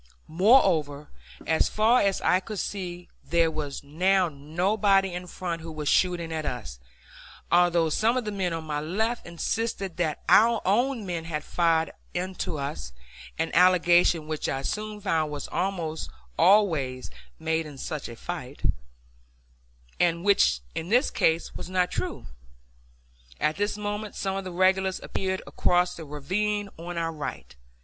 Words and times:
Moreover, 0.27 1.09
as 1.45 1.69
far 1.69 2.01
as 2.01 2.21
I 2.21 2.39
could 2.39 2.57
see, 2.57 3.07
there 3.23 3.51
was 3.51 3.83
now 3.83 4.29
nobody 4.29 5.13
in 5.13 5.27
front 5.27 5.61
who 5.61 5.71
was 5.71 5.87
shooting 5.89 6.33
at 6.33 6.43
us, 6.43 6.79
although 7.51 7.87
some 7.89 8.17
of 8.17 8.25
the 8.25 8.31
men 8.31 8.51
on 8.51 8.63
my 8.63 8.79
left 8.81 9.27
insisted 9.27 9.97
that 9.97 10.23
our 10.27 10.59
own 10.65 11.05
men 11.05 11.25
had 11.25 11.43
fired 11.43 11.91
into 12.15 12.57
us 12.57 12.93
an 13.37 13.51
allegation 13.53 14.25
which 14.27 14.49
I 14.49 14.63
soon 14.63 15.01
found 15.01 15.31
was 15.31 15.47
almost 15.49 16.09
always 16.35 17.11
made 17.37 17.67
in 17.67 17.77
such 17.77 18.09
a 18.09 18.15
fight, 18.15 18.63
and 19.99 20.25
which 20.25 20.61
in 20.73 20.89
this 20.89 21.11
case 21.11 21.53
was 21.53 21.69
not 21.69 21.91
true. 21.91 22.25
At 23.39 23.57
this 23.57 23.77
moment 23.77 24.15
some 24.15 24.35
of 24.35 24.45
the 24.45 24.51
regulars 24.51 24.99
appeared 25.03 25.43
across 25.45 25.93
the 25.93 26.05
ravine 26.05 26.69
on 26.79 26.97
our 26.97 27.11
right. 27.11 27.55